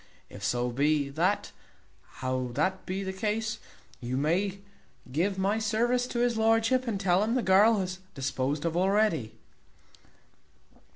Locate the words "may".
4.17-4.61